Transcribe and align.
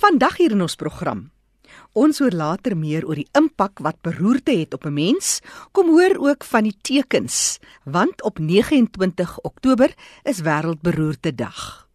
Vandag 0.00 0.38
hier 0.40 0.54
in 0.54 0.62
ons 0.64 0.78
program. 0.80 1.26
Ons 1.92 2.22
hoor 2.22 2.32
later 2.32 2.72
meer 2.72 3.04
oor 3.04 3.18
die 3.20 3.28
impak 3.36 3.82
wat 3.84 3.98
beroerte 4.00 4.54
het 4.56 4.72
op 4.72 4.86
'n 4.88 4.94
mens. 4.96 5.42
Kom 5.72 5.90
hoor 5.92 6.16
ook 6.16 6.44
van 6.44 6.64
die 6.64 6.76
tekens, 6.80 7.58
want 7.84 8.22
op 8.22 8.38
29 8.38 9.40
Oktober 9.40 9.92
is 10.22 10.40
wêreldberoerte 10.40 11.34
dag. 11.34 11.86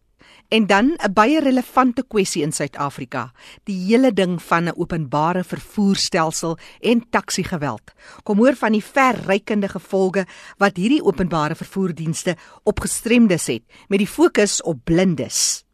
En 0.48 0.66
dan 0.66 0.94
'n 0.94 1.12
baie 1.12 1.40
relevante 1.40 2.04
kwessie 2.08 2.42
in 2.42 2.52
Suid-Afrika, 2.52 3.32
die 3.64 3.86
hele 3.86 4.12
ding 4.12 4.42
van 4.42 4.64
'n 4.64 4.76
openbare 4.76 5.44
vervoerstelsel 5.44 6.58
en 6.80 7.10
taxi-geweld. 7.10 7.92
Kom 8.22 8.38
hoor 8.38 8.54
van 8.54 8.72
die 8.72 8.84
verrykende 8.84 9.68
gevolge 9.68 10.26
wat 10.56 10.76
hierdie 10.76 11.02
openbare 11.02 11.54
vervoerdienste 11.54 12.36
op 12.62 12.80
gestremdes 12.80 13.46
het, 13.46 13.62
met 13.88 13.98
die 13.98 14.08
fokus 14.08 14.62
op 14.62 14.78
blindes. 14.84 15.65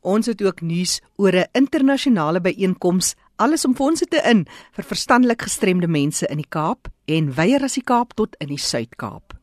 Ons 0.00 0.26
het 0.26 0.42
ook 0.42 0.60
nuus 0.60 1.00
oor 1.16 1.32
'n 1.32 1.48
internasionale 1.52 2.40
byeenkoms 2.40 3.14
alles 3.36 3.64
om 3.64 3.74
fondse 3.74 4.06
te 4.06 4.20
in 4.24 4.46
vir 4.72 4.84
verstandelik 4.84 5.42
gestremde 5.42 5.88
mense 5.88 6.26
in 6.26 6.36
die 6.36 6.48
Kaap 6.48 6.88
en 7.04 7.34
weier 7.34 7.62
as 7.62 7.74
die 7.74 7.84
Kaap 7.84 8.12
tot 8.14 8.36
in 8.38 8.48
die 8.48 8.58
Suid-Kaap. 8.58 9.40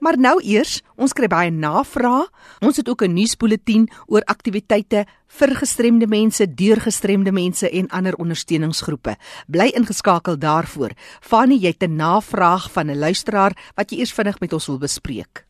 Maar 0.00 0.18
nou 0.18 0.40
eers, 0.42 0.82
ons 0.96 1.12
kry 1.12 1.26
baie 1.26 1.50
navrae. 1.50 2.26
Ons 2.60 2.76
het 2.76 2.88
ook 2.88 3.02
'n 3.02 3.14
nuusbulletin 3.14 3.88
oor 4.06 4.22
aktiwiteite 4.24 5.06
vir 5.26 5.54
gestremde 5.54 6.06
mense, 6.06 6.54
deur 6.54 6.80
gestremde 6.80 7.32
mense 7.32 7.70
en 7.70 7.88
ander 7.88 8.14
ondersteuningsgroepe. 8.14 9.16
Bly 9.46 9.70
ingeskakel 9.74 10.38
daarvoor. 10.38 10.90
Fanny, 11.20 11.54
jy 11.54 11.68
het 11.68 11.82
'n 11.82 11.96
navraag 11.96 12.72
van 12.72 12.90
'n 12.90 12.98
luisteraar 12.98 13.56
wat 13.74 13.90
jy 13.90 13.98
eers 13.98 14.12
vinnig 14.12 14.40
met 14.40 14.52
ons 14.52 14.66
wil 14.66 14.78
bespreek. 14.78 15.46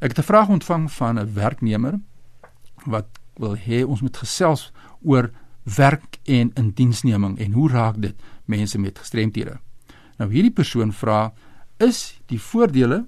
Ek 0.00 0.08
het 0.08 0.18
'n 0.18 0.22
vraag 0.22 0.48
ontvang 0.48 0.92
van 0.92 1.18
'n 1.18 1.34
werknemer 1.34 2.00
wat 2.84 3.06
wil 3.38 3.56
hê 3.56 3.84
ons 3.84 4.00
moet 4.00 4.16
gesels 4.16 4.72
oor 5.02 5.30
werk 5.76 6.18
en 6.24 6.50
indiensneming 6.54 7.38
en 7.38 7.52
hoe 7.52 7.70
raak 7.70 8.00
dit 8.00 8.14
mense 8.44 8.78
met 8.78 8.98
gestremthede. 8.98 9.58
Nou 10.16 10.30
hierdie 10.32 10.54
persoon 10.54 10.92
vra 10.92 11.32
is 11.82 12.20
die 12.30 12.40
voordele 12.40 13.04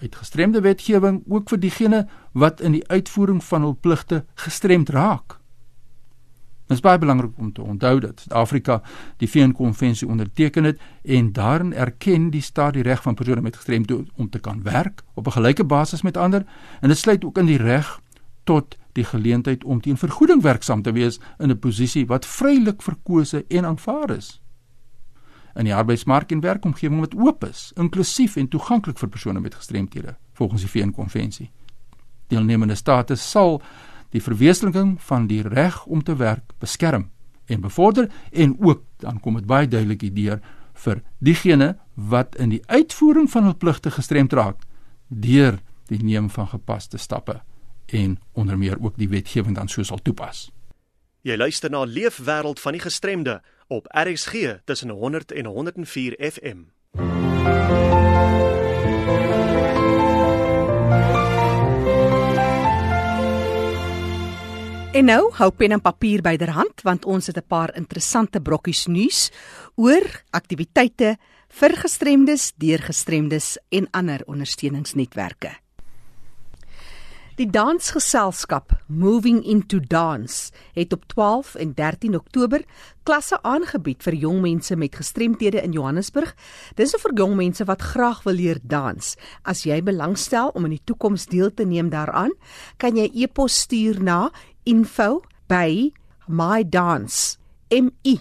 uit 0.00 0.16
gestremde 0.16 0.60
wetgewing 0.60 1.20
ook 1.28 1.50
vir 1.52 1.60
diegene 1.60 2.06
wat 2.32 2.60
in 2.60 2.78
die 2.78 2.86
uitvoering 2.88 3.42
van 3.44 3.66
hul 3.66 3.76
pligte 3.76 4.24
gestremd 4.34 4.88
raak. 4.88 5.36
Dit 6.70 6.78
is 6.78 6.84
baie 6.86 6.98
belangrik 7.02 7.32
om 7.38 7.52
te 7.52 7.62
onthou 7.62 7.98
dat 8.00 8.20
Suid-Afrika 8.22 8.78
die 9.18 9.28
VN-konvensie 9.28 10.08
onderteken 10.08 10.64
het 10.64 10.78
en 11.02 11.32
daarin 11.32 11.72
erken 11.74 12.30
die 12.30 12.42
staat 12.42 12.76
die 12.78 12.86
reg 12.86 13.02
van 13.02 13.14
persone 13.14 13.42
met 13.42 13.56
gestremdhede 13.56 14.06
om 14.16 14.30
te 14.30 14.38
kan 14.38 14.62
werk 14.62 15.02
op 15.14 15.26
'n 15.26 15.30
gelyke 15.30 15.64
basis 15.64 16.02
met 16.02 16.16
ander 16.16 16.46
en 16.80 16.88
dit 16.88 16.98
sluit 16.98 17.24
ook 17.24 17.38
in 17.38 17.46
die 17.46 17.58
reg 17.58 18.00
tot 18.44 18.78
die 18.92 19.04
geleentheid 19.04 19.64
om 19.64 19.80
teen 19.80 19.96
vergoeding 19.96 20.42
werksaam 20.42 20.82
te 20.82 20.92
wees 20.92 21.20
in 21.38 21.50
'n 21.50 21.58
posisie 21.58 22.06
wat 22.06 22.26
vrylik 22.26 22.82
verkose 22.82 23.44
en 23.48 23.64
aanvaar 23.64 24.10
is. 24.10 24.40
In 25.54 25.64
die 25.64 25.74
arbeidsmark 25.74 26.32
en 26.32 26.40
werkomgewing 26.40 27.00
wat 27.00 27.14
oop 27.14 27.44
is, 27.44 27.72
inklusief 27.76 28.36
en 28.36 28.48
toeganklik 28.48 28.98
vir 28.98 29.08
persone 29.08 29.40
met 29.40 29.54
gestremthede, 29.54 30.16
volgens 30.32 30.60
die 30.60 30.70
VN-konvensie. 30.70 31.50
Deelnemende 32.26 32.74
state 32.74 33.14
sal 33.14 33.62
die 34.10 34.22
verwesenliking 34.22 35.02
van 35.02 35.26
die 35.26 35.42
reg 35.42 35.86
om 35.86 36.02
te 36.02 36.16
werk 36.16 36.52
beskerm 36.58 37.10
en 37.46 37.60
bevorder 37.60 38.10
en 38.30 38.56
ook 38.60 38.82
dan 38.96 39.20
kom 39.20 39.34
dit 39.34 39.46
baie 39.46 39.68
duidelik 39.68 40.00
hierdeur 40.00 40.40
vir 40.84 41.02
diegene 41.18 41.76
wat 41.94 42.36
in 42.36 42.48
die 42.54 42.62
uitvoering 42.66 43.30
van 43.30 43.48
hul 43.48 43.56
pligte 43.56 43.90
gestremd 43.90 44.32
raak 44.32 44.62
deur 45.08 45.58
die 45.90 46.02
neem 46.02 46.30
van 46.30 46.48
gepaste 46.48 46.98
stappe 46.98 47.40
en 47.92 48.18
onder 48.32 48.58
meer 48.58 48.76
ook 48.80 48.96
die 48.96 49.08
wetgewing 49.08 49.56
dan 49.56 49.68
sou 49.68 49.84
sal 49.84 50.02
toepas. 50.02 50.50
Jy 51.22 51.36
luister 51.36 51.70
na 51.70 51.84
Leefwêreld 51.84 52.60
van 52.60 52.72
die 52.72 52.80
Gestremde 52.80 53.40
op 53.68 53.86
RXG 53.92 54.62
tussen 54.64 54.90
100 54.90 55.32
en 55.32 55.46
104 55.46 56.16
FM. 56.32 56.62
En 64.90 65.04
nou 65.04 65.30
hou 65.32 65.50
pen 65.54 65.72
en 65.76 65.80
papier 65.80 66.22
byderhand 66.22 66.82
want 66.82 67.04
ons 67.04 67.26
het 67.26 67.36
'n 67.36 67.46
paar 67.46 67.76
interessante 67.76 68.40
brokkies 68.40 68.86
nuus 68.86 69.30
oor 69.74 70.24
aktiwiteite 70.30 71.16
vir 71.48 71.76
gestremdes, 71.76 72.52
deur 72.56 72.78
gestremdes 72.78 73.58
en 73.68 73.88
ander 73.90 74.22
ondersteuningsnetwerke. 74.26 75.50
Die 77.40 77.48
dansgeselskap 77.48 78.74
Moving 78.86 79.40
into 79.48 79.80
Dance 79.80 80.52
het 80.76 80.92
op 80.92 81.08
12 81.08 81.54
en 81.54 81.74
13 81.74 82.14
Oktober 82.14 82.64
klasse 83.02 83.42
aangebied 83.42 84.02
vir 84.04 84.14
jong 84.26 84.40
mense 84.44 84.76
met 84.76 84.96
gestremthede 85.00 85.62
in 85.64 85.72
Johannesburg. 85.72 86.36
Dis 86.76 86.92
vir 86.92 87.14
jong 87.16 87.36
mense 87.38 87.64
wat 87.64 87.80
graag 87.94 88.20
wil 88.28 88.36
leer 88.36 88.60
dans. 88.60 89.16
As 89.40 89.64
jy 89.64 89.80
belangstel 89.80 90.52
om 90.52 90.68
in 90.68 90.76
die 90.76 90.84
toekoms 90.84 91.32
deel 91.32 91.48
te 91.48 91.64
neem 91.64 91.88
daaraan, 91.88 92.36
kan 92.76 93.00
jy 93.00 93.08
e-pos 93.24 93.64
stuur 93.64 94.04
na 94.04 94.28
info@mydance 94.68 97.40
m 97.70 97.88
i 98.04 98.20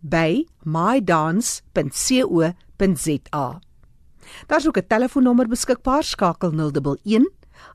d 0.00 0.16
a 0.16 0.26
n 1.30 1.40
c 1.40 1.72
e.co.za. 1.72 1.72
Dis 1.72 2.10
info@mydance.co.za 2.10 2.58
www.rsg.co.za. 2.80 3.60
Daar's 4.46 4.66
ook 4.66 4.76
'n 4.76 4.86
telefoonnommer 4.86 5.48
beskikbaar, 5.48 6.04
skakel 6.04 6.52
011 6.52 7.28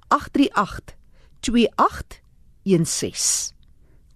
838 0.08 0.96
2816. 1.40 3.56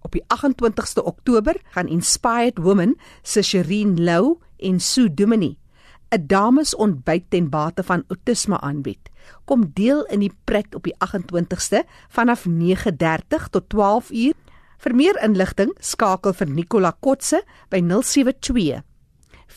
Op 0.00 0.12
die 0.12 0.24
28ste 0.26 1.04
Oktober 1.04 1.60
gaan 1.64 1.88
Inspired 1.88 2.58
Women 2.58 2.98
se 3.22 3.42
Sherine 3.42 4.02
Lou 4.02 4.38
en 4.56 4.80
Sue 4.80 5.14
Dumini 5.14 5.58
'n 6.08 6.26
damesontbyt 6.26 7.24
ten 7.28 7.48
bate 7.48 7.82
van 7.82 8.04
outisme 8.06 8.60
aanbied. 8.60 9.10
Kom 9.44 9.70
deel 9.72 10.04
in 10.04 10.18
die 10.18 10.32
pret 10.44 10.74
op 10.74 10.82
die 10.82 10.94
28ste 10.98 11.84
vanaf 12.08 12.46
9:30 12.46 13.48
tot 13.50 13.68
12:00. 13.68 14.34
Vir 14.80 14.94
meer 14.96 15.18
inligting 15.20 15.74
skakel 15.84 16.32
vir 16.32 16.48
Nicola 16.48 16.94
Kotse 17.04 17.42
by 17.68 17.82
072 17.84 18.80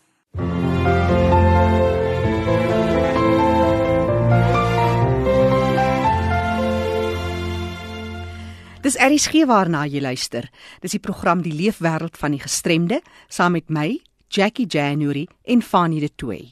Dis 8.85 8.99
Aries 9.01 9.25
gee 9.33 9.47
waarna 9.49 9.87
jy 9.89 9.97
luister. 9.97 10.45
Dis 10.83 10.93
die 10.93 11.01
program 11.01 11.39
Die 11.41 11.53
Leefwêreld 11.57 12.19
van 12.21 12.35
die 12.35 12.41
Gestremde 12.43 12.99
saam 13.33 13.55
met 13.57 13.71
my, 13.73 13.95
Jackie 14.29 14.67
January 14.69 15.23
en 15.41 15.63
Fanie 15.65 16.03
de 16.03 16.11
Toey. 16.13 16.51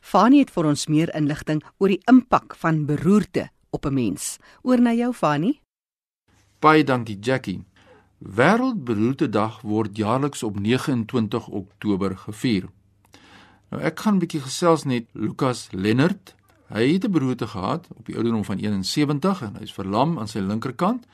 Fanie 0.00 0.44
het 0.44 0.52
vir 0.54 0.68
ons 0.70 0.86
meer 0.86 1.10
inligting 1.18 1.58
oor 1.82 1.90
die 1.90 1.98
impak 2.06 2.54
van 2.62 2.84
beroerte 2.86 3.48
op 3.74 3.86
'n 3.86 3.94
mens. 3.94 4.38
Oor 4.62 4.80
na 4.80 4.92
jou 4.92 5.12
Fanie. 5.12 5.60
Baie 6.60 6.84
dankie 6.84 7.18
Jackie. 7.18 7.64
Wêreldberoertedag 8.18 9.60
word 9.62 9.96
jaarliks 9.96 10.42
op 10.42 10.60
29 10.60 11.48
Oktober 11.48 12.16
gevier. 12.16 12.68
Nou 13.72 13.80
ek 13.80 14.00
gaan 14.04 14.14
'n 14.14 14.20
bietjie 14.20 14.40
gesels 14.44 14.84
net 14.84 15.06
Lukas 15.12 15.68
Lennard. 15.72 16.34
Hy 16.68 16.92
het 16.92 17.04
'n 17.04 17.10
beroerte 17.10 17.46
gehad 17.46 17.88
op 17.96 18.04
die 18.06 18.14
ouderdom 18.14 18.44
van 18.44 18.58
71 18.58 19.42
en 19.42 19.56
hy's 19.56 19.72
verlam 19.72 20.18
aan 20.18 20.28
sy 20.28 20.38
linkerkant. 20.38 21.06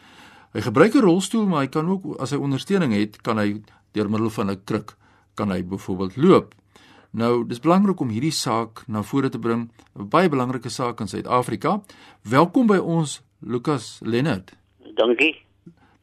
Hy 0.53 0.61
gebruik 0.61 0.95
'n 0.95 1.01
rolstoel, 1.01 1.47
maar 1.47 1.61
hy 1.61 1.69
kan 1.69 1.89
ook 1.89 2.19
as 2.19 2.31
hy 2.31 2.37
ondersteuning 2.37 2.93
het, 2.93 3.21
kan 3.23 3.39
hy 3.39 3.63
deur 3.93 4.11
middel 4.11 4.31
van 4.31 4.51
'n 4.51 4.65
kruk 4.65 4.97
kan 5.35 5.51
hy 5.51 5.65
byvoorbeeld 5.65 6.17
loop. 6.17 6.55
Nou, 7.11 7.47
dis 7.47 7.61
belangrik 7.61 8.01
om 8.01 8.09
hierdie 8.09 8.33
saak 8.33 8.83
na 8.87 9.03
vore 9.03 9.29
te 9.29 9.39
bring, 9.39 9.71
'n 9.95 10.09
baie 10.09 10.29
belangrike 10.29 10.69
saak 10.69 11.01
in 11.01 11.09
Suid-Afrika. 11.09 11.83
Welkom 12.23 12.67
by 12.67 12.77
ons 12.77 13.23
Lukas 13.41 14.01
Lennard. 14.03 14.57
Dankie. 14.95 15.48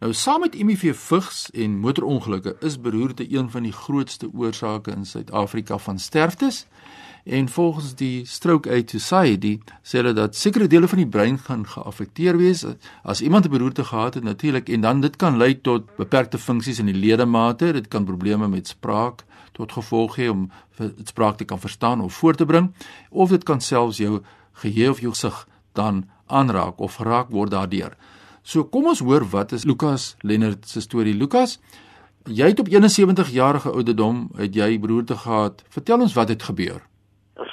Nou 0.06 0.14
saam 0.14 0.40
met 0.40 0.54
HIV 0.54 0.92
vigs 0.96 1.48
en 1.58 1.80
motorongelukke 1.82 2.52
is 2.60 2.76
beroerte 2.82 3.26
een 3.34 3.48
van 3.50 3.64
die 3.66 3.72
grootste 3.74 4.28
oorsake 4.34 4.92
in 4.92 5.06
Suid-Afrika 5.06 5.78
van 5.78 6.00
sterftes. 6.00 6.68
En 7.24 7.50
volgens 7.50 7.96
die 7.96 8.26
Stroke 8.26 8.70
Aid 8.70 8.90
Society 8.90 9.56
sê 9.82 9.98
hulle 10.04 10.14
dat 10.14 10.38
sekere 10.38 10.68
dele 10.70 10.88
van 10.88 11.02
die 11.02 11.08
brein 11.10 11.40
gaan 11.48 11.66
geaffekteer 11.66 12.38
wees 12.38 12.62
as 13.02 13.22
iemand 13.22 13.46
'n 13.46 13.50
beroerte 13.50 13.84
gehad 13.84 14.14
het 14.14 14.24
natuurlik 14.24 14.70
en 14.70 14.82
dan 14.82 15.02
dit 15.02 15.16
kan 15.16 15.38
lei 15.38 15.62
tot 15.62 15.96
beperkte 15.96 16.38
funksies 16.38 16.80
in 16.80 16.86
die 16.86 17.02
ledemate, 17.06 17.74
dit 17.74 17.88
kan 17.88 18.06
probleme 18.06 18.48
met 18.48 18.68
spraak 18.68 19.26
tot 19.52 19.72
gevolg 19.72 20.16
hê 20.16 20.30
om 20.30 20.52
spraak 21.04 21.38
te 21.38 21.46
kan 21.46 21.60
verstaan 21.60 22.02
of 22.02 22.14
voor 22.14 22.36
te 22.36 22.46
bring 22.46 22.74
of 23.10 23.30
dit 23.30 23.44
kan 23.44 23.62
selfs 23.62 23.98
jou 23.98 24.22
geheue 24.54 24.90
of 24.90 25.00
jou 25.00 25.14
sig 25.14 25.48
dan 25.74 26.10
aanraak 26.26 26.80
of 26.80 26.96
geraak 26.96 27.30
word 27.30 27.52
daardeur. 27.52 27.98
So 28.46 28.62
kom 28.70 28.86
ons 28.92 29.00
hoor 29.02 29.24
wat 29.34 29.56
is 29.58 29.64
Lukas 29.66 30.12
Lennard 30.22 30.68
se 30.70 30.82
storie. 30.84 31.16
Lukas, 31.18 31.56
jy 32.30 32.52
het 32.52 32.60
op 32.62 32.68
71 32.70 33.32
jarige 33.34 33.72
ouderdom 33.74 34.28
het 34.38 34.54
jy 34.54 34.76
beroerte 34.84 35.18
gehad. 35.18 35.64
Vertel 35.74 36.04
ons 36.06 36.14
wat 36.14 36.30
het 36.30 36.46
gebeur. 36.46 36.84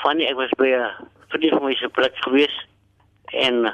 Fanny, 0.03 0.29
ek 0.29 0.37
was 0.37 0.53
by 0.61 0.69
'n 0.69 1.09
vriend 1.33 1.57
van 1.57 1.65
my 1.65 1.73
se 1.81 1.89
plek 1.89 2.13
gewees 2.29 2.53
en 3.33 3.65
uh, 3.65 3.73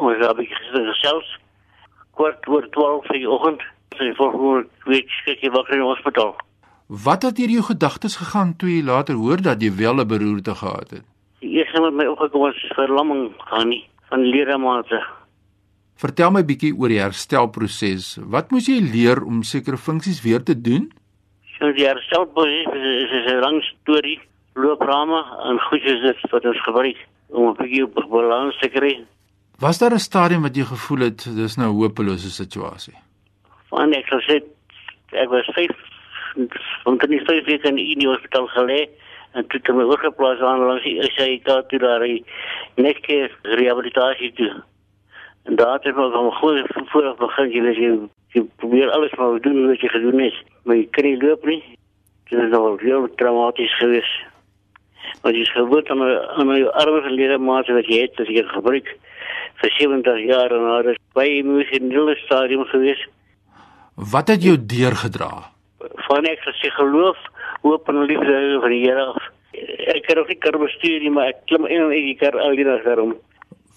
ons 0.00 0.16
het 0.16 0.36
baie 0.36 0.48
gesels. 0.88 1.36
Kort 2.16 2.48
oor 2.48 2.64
12 2.70 3.12
in 3.12 3.20
die 3.20 3.28
oggend, 3.28 3.60
sy 3.98 4.14
volgende 4.16 4.68
week 4.88 5.10
skik 5.20 5.44
ek 5.44 5.52
wakker 5.52 5.74
in 5.74 5.84
die 5.84 5.92
hospitaal. 5.92 6.36
Wat 6.88 7.22
het 7.22 7.36
deur 7.36 7.48
jou 7.60 7.62
gedagtes 7.62 8.16
gegaan 8.16 8.56
toe 8.56 8.70
jy 8.72 8.82
later 8.82 9.14
hoor 9.20 9.36
dat 9.36 9.60
jy 9.60 9.76
wel 9.76 10.00
'n 10.00 10.08
beroerte 10.08 10.54
gehad 10.54 10.90
het? 10.90 11.04
Die 11.40 11.60
eerste 11.60 11.80
wat 11.80 11.92
my 11.92 12.06
opgekom 12.06 12.40
was 12.40 12.56
verlamming 12.72 13.34
gaan 13.36 13.68
nie 13.68 13.84
van 14.08 14.20
ledemate. 14.24 15.20
Vertel 15.96 16.30
my 16.30 16.42
bietjie 16.42 16.72
oor 16.74 16.88
die 16.88 17.00
herstelproses. 17.00 18.18
Wat 18.24 18.50
moes 18.50 18.66
jy 18.66 18.80
leer 18.80 19.22
om 19.22 19.42
sekere 19.42 19.76
funksies 19.76 20.22
weer 20.22 20.42
te 20.42 20.54
doen? 20.54 20.90
So 21.58 21.72
die 21.72 21.86
herstelproses 21.86 22.66
is, 22.74 23.10
is 23.10 23.32
'n 23.32 23.40
lang 23.40 23.62
storie 23.62 24.20
looprame 24.54 25.20
en 25.48 25.60
goed 25.68 25.84
is 25.84 26.00
dit 26.02 26.30
wat 26.30 26.44
ons 26.44 26.62
gebruik 26.62 26.98
om 27.28 27.48
'n 27.48 27.56
bietjie 27.56 27.84
op 27.84 27.94
balans 28.10 28.58
te 28.58 28.68
kry. 28.68 29.04
Was 29.58 29.78
daar 29.78 29.94
'n 29.94 29.98
stadium 29.98 30.42
wat 30.42 30.56
jy 30.56 30.64
gevoel 30.64 30.98
het 30.98 31.36
dis 31.36 31.56
nou 31.56 31.70
'n 31.70 31.80
hopelose 31.80 32.30
situasie? 32.30 32.94
Want 33.70 33.94
ek 33.94 34.06
sê 34.06 34.42
ek 35.12 35.28
was 35.28 35.46
5 35.54 35.70
van 36.84 36.98
die 36.98 37.20
vyf 37.20 37.44
weke 37.44 37.68
in 37.68 37.76
die 37.98 38.08
hospitaal 38.08 38.48
gelê 38.48 38.88
en 39.32 39.46
toe 39.46 39.60
het 39.60 39.74
my 39.74 39.84
oorgeplaas 39.84 40.40
aan 40.40 40.66
langs 40.66 40.84
die 40.84 41.10
SAIK 41.16 41.68
toe 41.68 41.78
daar 41.78 42.00
die 42.00 42.24
nekke 42.76 43.30
rehabilitasie 43.42 44.32
toe. 44.32 44.62
En 45.44 45.56
daar 45.56 45.72
het 45.72 45.86
ek 45.86 45.96
nog 45.96 46.14
'n 46.14 46.36
goeie 46.40 46.64
vooraf 46.92 47.16
begin 47.16 47.50
jy 47.50 47.62
weet 47.62 47.76
jy, 47.76 47.98
jy 48.32 48.42
probeer 48.56 48.90
alles 48.90 49.14
maar 49.18 49.40
doen 49.40 49.66
wat 49.66 49.80
jy 49.80 49.88
gedoen 49.88 50.20
het. 50.20 50.34
Maar 50.64 50.76
jy 50.76 50.86
kan 50.90 51.04
nie 51.04 51.22
loop 51.22 51.44
nie. 51.44 51.62
Dit 52.28 52.40
is 52.40 52.52
al 52.52 52.76
heel 52.78 53.14
traumaties 53.14 53.76
geweest 53.78 54.30
wat 55.22 55.34
jy 55.34 55.44
gewoond 55.44 55.90
aan 55.90 56.02
aan 56.02 56.56
jou 56.56 56.70
arme 56.82 57.00
verlede 57.02 57.38
maat 57.38 57.68
wat 57.68 57.86
jy 57.86 58.00
het 58.00 58.20
as 58.20 58.30
jy 58.30 58.42
gebruik 58.46 58.88
vir 59.62 59.74
70 59.78 60.22
jaar 60.26 60.50
en 60.50 60.64
nou 60.66 60.78
is 60.90 60.98
baie 61.14 61.38
emosionele 61.38 62.16
stadium 62.24 62.64
gewees. 62.64 63.02
Wat 63.94 64.28
het 64.28 64.42
jou 64.42 64.56
deurgedra? 64.56 65.30
Van 66.08 66.26
ek 66.26 66.42
gesê 66.46 66.70
geloof, 66.74 67.18
hoop 67.62 67.88
en 67.88 68.04
liefde 68.08 68.58
van 68.62 68.74
die 68.74 68.82
Here 68.86 69.04
af. 69.12 69.28
Ek 69.94 70.06
kan 70.06 70.18
ook 70.22 70.30
nie 70.32 70.38
kar 70.40 70.58
bestuur 70.58 71.04
nie, 71.04 71.10
maar 71.10 71.30
ek 71.34 71.44
klim 71.50 71.66
in 71.66 71.84
en 71.86 71.92
ek 71.92 72.18
kar 72.22 72.38
al 72.40 72.56
die 72.58 72.66
dag 72.66 72.82
daarom. 72.86 73.14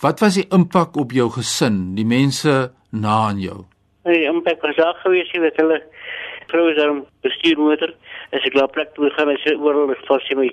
Wat 0.01 0.19
was 0.19 0.35
die 0.35 0.47
impak 0.51 0.97
op 0.97 1.11
jou 1.15 1.29
gesin, 1.31 1.95
die 1.95 2.05
mense 2.05 2.71
na 2.91 3.15
aan 3.29 3.39
jou? 3.39 3.63
Die 4.03 4.25
impak 4.27 4.61
was 4.61 4.75
daar 4.75 4.97
gewees, 5.03 5.31
jy 5.31 5.41
weet 5.41 5.57
hulle 5.61 5.79
vrou 6.51 6.67
is 6.69 6.77
daarom 6.77 7.05
bestuur 7.25 7.57
motor. 7.57 7.93
As 8.35 8.43
ek 8.45 8.57
laat 8.57 8.73
plek 8.75 8.93
toe 8.95 9.09
gaan, 9.15 9.31
is 9.33 9.45
oral 9.55 9.93
vas 10.07 10.27
sy 10.27 10.35
my 10.35 10.49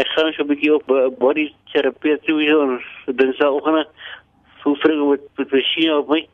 ek 0.00 0.08
gaan 0.14 0.32
so 0.32 0.42
'n 0.42 0.50
bietjie 0.50 0.74
op 0.74 0.90
uh, 0.90 1.08
body 1.18 1.48
terapie 1.72 2.16
toe 2.26 2.38
en 2.46 2.80
dan 3.16 3.32
sou 3.38 3.60
gaan 3.64 3.84
so 4.62 4.74
vroeg 4.74 5.10
met 5.10 5.22
met 5.38 5.52
masjien 5.52 5.92
op 5.92 6.08
my. 6.08 6.26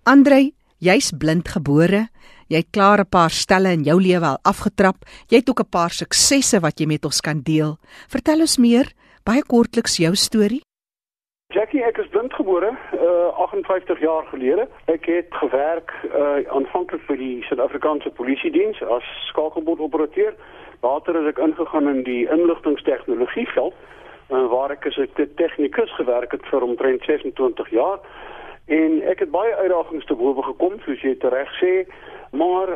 Andrei, 0.02 0.54
jy's 0.78 1.12
blind 1.12 1.48
gebore 1.48 2.08
Jy 2.48 2.62
het 2.62 2.70
klaar 2.72 3.00
'n 3.00 3.08
paar 3.12 3.30
stelle 3.30 3.72
in 3.76 3.82
jou 3.84 4.00
lewe 4.00 4.24
al 4.24 4.38
afgetrap. 4.42 4.96
Jy 5.28 5.36
het 5.36 5.50
ook 5.50 5.60
'n 5.60 5.68
paar 5.70 5.90
suksesse 5.90 6.60
wat 6.60 6.80
jy 6.80 6.86
met 6.86 7.04
ons 7.04 7.20
kan 7.20 7.40
deel. 7.42 7.76
Vertel 8.08 8.40
ons 8.40 8.56
meer, 8.56 8.86
baie 9.24 9.42
kortliks 9.42 9.98
jou 9.98 10.14
storie. 10.14 10.62
Jackie, 11.48 11.84
ek 11.84 11.98
is 11.98 12.08
blindgebore, 12.08 12.70
uh 12.92 13.28
58 13.36 14.00
jaar 14.00 14.24
gelede. 14.26 14.68
Ek 14.86 15.04
het 15.06 15.26
gewerk 15.30 15.92
uh 16.04 16.48
aanvanklik 16.48 17.02
vir 17.06 17.16
die 17.16 17.42
Suid-Afrikaanse 17.42 18.10
Polisie 18.10 18.50
Diens 18.50 18.82
as 18.82 19.04
skakelbordoperateur. 19.28 20.34
Later 20.80 21.14
het 21.14 21.36
ek 21.36 21.44
ingegaan 21.44 21.88
in 21.88 22.02
die 22.02 22.28
inligtingstegnologie 22.30 23.48
veld, 23.48 23.74
uh, 24.30 24.46
waar 24.48 24.70
ek 24.70 24.86
as 24.86 24.96
'n 24.96 25.34
tegnikus 25.36 25.94
gewerk 25.96 26.32
het 26.32 26.46
vir 26.46 26.62
omtrent 26.62 27.02
26 27.04 27.70
jaar. 27.70 27.98
En 28.68 29.02
ek 29.08 29.18
het 29.24 29.30
baie 29.30 29.54
uitdagings 29.54 30.04
te 30.04 30.14
bowe 30.14 30.42
gekom, 30.42 30.76
soos 30.84 31.00
jy 31.00 31.16
reg 31.20 31.52
sê 31.60 31.74
maar 32.30 32.68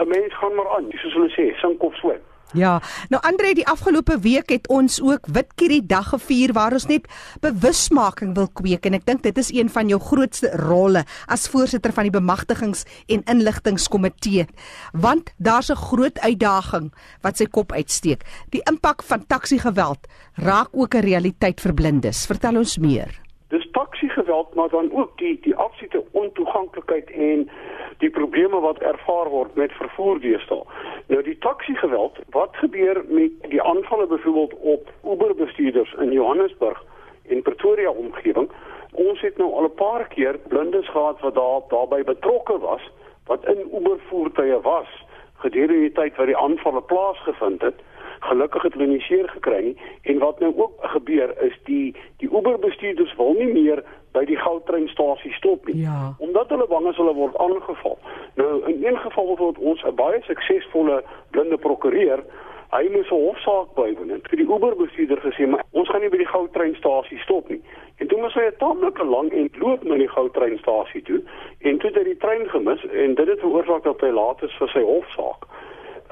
'n 0.00 0.08
mens 0.08 0.34
gaan 0.36 0.54
maar 0.54 0.68
aan, 0.76 0.90
soos 0.92 1.14
hulle 1.14 1.32
sê, 1.32 1.56
sink 1.60 1.82
of 1.82 1.94
swem. 1.94 2.20
Ja, 2.56 2.78
nou 3.12 3.20
Andre, 3.28 3.50
die 3.52 3.66
afgelope 3.68 4.14
week 4.24 4.48
het 4.48 4.68
ons 4.72 5.02
ook 5.04 5.26
Witkierie 5.26 5.82
dag 5.84 6.08
gevier 6.08 6.54
waar 6.56 6.72
ons 6.72 6.86
net 6.88 7.04
bewusmaking 7.44 8.32
wil 8.38 8.48
kweek 8.48 8.88
en 8.88 8.96
ek 8.96 9.04
dink 9.04 9.22
dit 9.22 9.36
is 9.36 9.52
een 9.52 9.68
van 9.68 9.88
jou 9.92 10.00
grootste 10.00 10.54
rolle 10.56 11.04
as 11.28 11.44
voorsitter 11.52 11.92
van 11.92 12.08
die 12.08 12.14
bemagtigings- 12.16 12.86
en 13.06 13.22
inligtingskomitee. 13.28 14.46
Want 14.92 15.34
daar's 15.36 15.68
'n 15.68 15.76
groot 15.76 16.18
uitdaging 16.18 16.92
wat 17.20 17.36
sy 17.36 17.44
kop 17.44 17.72
uitsteek. 17.72 18.24
Die 18.48 18.64
impak 18.64 19.02
van 19.02 19.26
taksiegeweld 19.26 20.08
raak 20.36 20.68
ook 20.72 20.94
'n 20.94 21.04
realiteit 21.04 21.60
vir 21.60 21.74
blindes. 21.74 22.26
Vertel 22.26 22.56
ons 22.56 22.78
meer. 22.78 23.27
Dis 23.48 23.68
taksiegeweld, 23.72 24.54
maar 24.54 24.68
dan 24.68 24.92
ook 24.92 25.18
die 25.18 25.38
die 25.40 25.54
absolute 25.54 26.04
ontoeganklikheid 26.10 27.10
en 27.10 27.50
die 27.98 28.10
probleme 28.10 28.60
wat 28.60 28.78
ervaar 28.78 29.28
word 29.28 29.54
met 29.54 29.72
vervoer 29.72 30.20
deesdae. 30.20 30.62
Nou 31.06 31.22
die 31.22 31.38
taksiegeweld, 31.38 32.18
wat 32.30 32.56
gebeur 32.56 33.04
met 33.08 33.32
die 33.48 33.62
aanvalle 33.62 34.06
byvoorbeeld 34.06 34.54
op 34.60 34.92
Uber 35.12 35.34
bestuurders 35.34 35.94
in 35.98 36.12
Johannesburg 36.12 36.84
en 37.28 37.42
Pretoria 37.42 37.90
omgewing? 37.90 38.50
Ons 38.92 39.20
het 39.20 39.36
nou 39.36 39.52
al 39.52 39.64
'n 39.64 39.74
paar 39.74 40.08
keer 40.08 40.38
blindes 40.48 40.88
gehad 40.88 41.20
wat 41.20 41.34
daar 41.34 41.60
daarbey 41.68 42.04
betrokke 42.04 42.58
was 42.58 42.90
wat 43.26 43.44
in 43.44 43.68
Uber 43.72 43.98
voertuie 44.08 44.60
was 44.60 44.88
gedurende 45.34 45.80
die 45.80 45.92
tyd 45.92 46.16
wat 46.16 46.26
die 46.26 46.36
aanvalle 46.36 46.82
plaasgevind 46.82 47.62
het 47.62 47.80
gelukkig 48.20 48.62
het 48.62 48.72
hulle 48.72 48.86
nie 48.86 49.00
seer 49.00 49.28
gekry 49.28 49.60
nie 49.64 49.76
en 50.02 50.18
wat 50.18 50.40
nou 50.40 50.52
ook 50.56 50.72
gebeur 50.94 51.34
is 51.44 51.56
die 51.64 51.94
die 52.22 52.30
Uber 52.30 52.58
bestuurders 52.58 53.14
wil 53.16 53.34
nie 53.38 53.52
meer 53.52 53.84
by 54.12 54.24
die 54.24 54.38
goudtreinstasie 54.38 55.32
stop 55.32 55.66
nie 55.66 55.82
ja. 55.82 56.14
omdat 56.18 56.48
hulle 56.48 56.66
bang 56.66 56.88
is 56.88 56.96
hulle 56.96 57.14
word 57.14 57.36
aangeval. 57.36 57.98
Nou 58.34 58.52
in 58.70 58.84
een 58.84 58.98
geval 58.98 59.36
word 59.36 59.58
ons 59.58 59.84
'n 59.84 59.94
baie 59.94 60.22
suksesvolle 60.26 61.02
blinde 61.30 61.56
prokureur 61.56 62.24
Hy 62.68 62.84
moes 62.92 63.08
'n 63.08 63.16
hofsaak 63.16 63.68
bywoon 63.76 64.10
en 64.12 64.20
vir 64.28 64.36
die 64.36 64.44
Uber 64.44 64.74
bestuurder 64.76 65.20
gesê 65.24 65.46
maar 65.48 65.64
ons 65.72 65.88
gaan 65.88 66.02
nie 66.04 66.10
by 66.12 66.18
die 66.20 66.28
goudtreinstasie 66.28 67.18
stop 67.22 67.48
nie. 67.48 67.62
En 67.96 68.08
toe 68.08 68.18
moes 68.20 68.34
hy 68.34 68.44
'n 68.44 68.58
tamelike 68.60 69.04
lang 69.04 69.32
en 69.32 69.48
loop 69.56 69.84
na 69.84 69.96
die 69.96 70.08
goudtreinstasie 70.08 71.02
toe 71.02 71.22
en 71.64 71.78
toe 71.78 71.88
het 71.88 71.96
hy 71.96 72.04
die 72.04 72.20
trein 72.24 72.44
gemis 72.48 72.84
en 72.92 73.14
dit 73.14 73.28
het 73.28 73.40
veroorsaak 73.40 73.88
dat 73.88 74.00
hy 74.00 74.10
laat 74.12 74.42
is 74.42 74.52
vir 74.60 74.68
sy 74.68 74.82
hofsaak. 74.84 75.47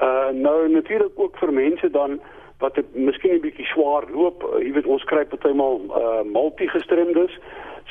Uh 0.01 0.29
nou 0.33 0.69
natuurlik 0.69 1.15
ook 1.15 1.37
vir 1.37 1.53
mense 1.53 1.89
dan 1.89 2.19
wat 2.57 2.75
dit 2.75 2.95
miskien 2.95 3.33
'n 3.33 3.41
bietjie 3.41 3.65
swaar 3.65 4.03
loop. 4.11 4.43
Uh, 4.43 4.65
jy 4.65 4.71
weet 4.73 4.85
ons 4.85 5.03
kry 5.03 5.25
partymal 5.25 5.81
uh 5.89 6.21
multigestremdes. 6.23 7.33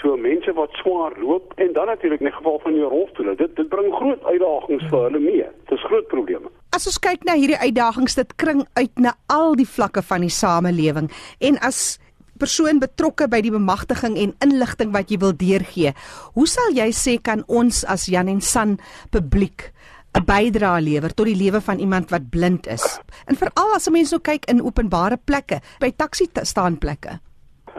So 0.00 0.16
mense 0.16 0.52
wat 0.52 0.70
swaar 0.72 1.12
loop 1.20 1.52
en 1.56 1.72
dan 1.72 1.86
natuurlik 1.86 2.20
in 2.20 2.32
geval 2.32 2.58
van 2.62 2.74
jou 2.74 2.88
rolstoel. 2.88 3.36
Dit 3.36 3.56
dit 3.56 3.68
bring 3.68 3.94
groot 3.94 4.24
uitdagings 4.24 4.84
vir 4.90 5.02
hulle 5.02 5.18
mee. 5.18 5.46
Dit 5.68 5.78
is 5.78 5.84
groot 5.84 6.06
probleme. 6.06 6.48
As 6.70 6.86
ons 6.86 6.98
kyk 6.98 7.24
na 7.24 7.32
hierdie 7.32 7.58
uitdagings, 7.58 8.14
dit 8.14 8.36
kring 8.36 8.66
uit 8.72 8.98
na 8.98 9.14
al 9.26 9.54
die 9.54 9.68
vlakke 9.68 10.02
van 10.02 10.20
die 10.20 10.30
samelewing 10.30 11.10
en 11.40 11.58
as 11.58 11.98
persoon 12.38 12.80
betrokke 12.82 13.28
by 13.32 13.40
die 13.44 13.52
bemagtiging 13.54 14.18
en 14.20 14.34
inligting 14.44 14.92
wat 14.92 15.10
jy 15.10 15.18
wil 15.22 15.32
deurgee. 15.36 15.94
Hoe 16.36 16.46
sal 16.50 16.74
jy 16.76 16.90
sê 16.92 17.16
kan 17.22 17.44
ons 17.48 17.84
as 17.88 18.06
Jan 18.12 18.28
en 18.28 18.42
San 18.44 18.76
publiek 19.14 19.70
'n 20.16 20.24
bydrae 20.24 20.80
lewer 20.80 21.14
tot 21.14 21.26
die 21.26 21.36
lewe 21.36 21.60
van 21.60 21.78
iemand 21.78 22.10
wat 22.10 22.30
blind 22.30 22.66
is. 22.66 23.00
En 23.26 23.36
veral 23.36 23.74
as 23.74 23.88
mense 23.90 24.14
nou 24.14 24.22
kyk 24.22 24.44
in 24.48 24.62
openbare 24.64 25.18
plekke, 25.24 25.60
by 25.80 25.90
taxi 25.96 26.26
staanplekke. 26.32 27.18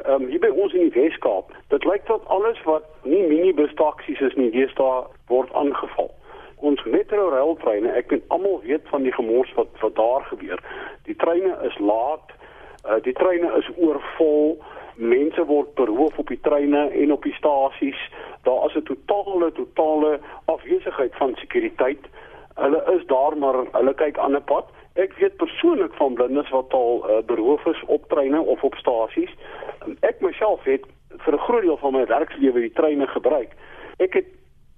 Ehm 0.06 0.22
um, 0.22 0.28
hier 0.30 0.40
by 0.40 0.52
ons 0.54 0.74
in 0.74 0.90
die 0.90 1.02
Weskaap, 1.02 1.56
dit 1.74 1.86
lyk 1.86 2.06
tot 2.06 2.28
alles 2.28 2.60
wat 2.64 2.86
nie 3.04 3.24
minibus 3.28 3.74
taksies 3.74 4.22
is 4.22 4.36
nie, 4.36 4.52
dis 4.52 4.74
daar 4.78 5.08
word 5.28 5.54
aangeval. 5.54 6.12
Ons 6.58 6.84
metro 6.86 7.30
rail 7.30 7.58
treine, 7.64 7.90
ek 7.98 8.10
weet 8.14 8.24
almal 8.28 8.62
weet 8.62 8.86
van 8.94 9.04
die 9.04 9.14
gemors 9.14 9.54
wat 9.58 9.74
wat 9.82 9.96
daar 9.96 10.30
gebeur. 10.30 10.62
Die 11.10 11.16
treine 11.16 11.58
is 11.70 11.78
laat, 11.80 12.34
uh, 12.86 13.02
die 13.04 13.14
treine 13.14 13.50
is 13.58 13.70
oorvol 13.78 14.58
mense 14.98 15.46
word 15.46 15.74
beroof 15.76 16.18
op 16.18 16.28
die 16.28 16.40
treine 16.42 16.88
en 16.90 17.12
op 17.12 17.24
die 17.24 17.34
stasies. 17.34 18.00
Daar 18.46 18.66
is 18.70 18.76
'n 18.76 18.84
totale 18.94 19.52
totale 19.52 20.20
afwesigheid 20.46 21.16
van 21.16 21.36
sekuriteit. 21.36 22.06
Hulle 22.58 22.84
is 22.96 23.06
daar 23.06 23.38
maar 23.38 23.56
hulle 23.72 23.94
kyk 23.94 24.18
aan 24.18 24.36
'n 24.36 24.44
pad. 24.44 24.66
Ek 24.94 25.14
weet 25.22 25.38
persoonlik 25.38 25.94
van 25.94 26.14
blindes 26.14 26.50
wat 26.50 26.74
al 26.74 27.06
uh, 27.06 27.18
beroof 27.26 27.66
is 27.66 27.84
op 27.86 28.08
treine 28.10 28.42
of 28.42 28.64
op 28.64 28.76
stasies. 28.76 29.34
Ek 30.00 30.22
myself 30.22 30.64
het 30.64 30.86
vir 31.10 31.34
'n 31.34 31.46
groot 31.46 31.62
deel 31.62 31.78
van 31.78 31.94
my 31.94 32.06
werkslewe 32.06 32.60
die 32.60 32.74
treine 32.74 33.08
gebruik. 33.08 33.52
Ek 33.98 34.14
het 34.14 34.26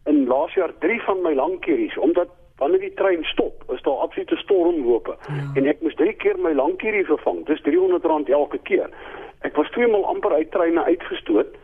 in 0.05 0.27
laas 0.27 0.53
jaar 0.53 0.73
3 0.79 1.01
van 1.01 1.21
my 1.21 1.33
langkeries 1.33 1.97
omdat 1.97 2.27
wanneer 2.57 2.79
die 2.79 2.93
trein 2.93 3.23
stop, 3.23 3.63
is 3.73 3.81
daar 3.81 4.03
absolute 4.03 4.35
stormlope. 4.35 5.15
Ja. 5.27 5.51
En 5.53 5.65
ek 5.65 5.81
moes 5.81 5.95
3 5.95 6.13
keer 6.13 6.39
my 6.39 6.51
lankierie 6.53 7.05
vervang. 7.05 7.45
Dis 7.45 7.61
R300 7.61 8.29
elke 8.29 8.57
keer. 8.57 8.89
Ek 9.41 9.55
was 9.55 9.69
tweemaal 9.69 10.05
amper 10.05 10.33
uit 10.33 10.51
treine 10.51 10.83
uitgestoot 10.83 11.55